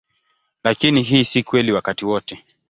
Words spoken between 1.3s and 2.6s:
kweli wakati wote.